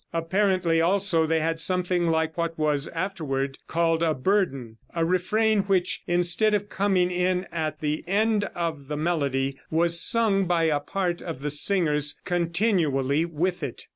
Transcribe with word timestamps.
Apparently 0.13 0.81
also 0.81 1.27
they 1.27 1.41
had 1.41 1.59
something 1.59 2.07
like 2.07 2.35
what 2.35 2.57
was 2.57 2.87
afterward 2.87 3.59
called 3.67 4.01
a 4.01 4.15
burden, 4.15 4.77
a 4.95 5.05
refrain 5.05 5.59
which, 5.65 6.01
instead 6.07 6.55
of 6.55 6.69
coming 6.69 7.11
in 7.11 7.45
at 7.51 7.81
the 7.81 8.03
end 8.07 8.45
of 8.55 8.87
the 8.87 8.97
melody, 8.97 9.59
was 9.69 10.01
sung 10.01 10.45
by 10.47 10.63
a 10.63 10.79
part 10.79 11.21
of 11.21 11.41
the 11.41 11.51
singers 11.51 12.15
continually 12.25 13.25
with 13.25 13.61
it. 13.61 13.83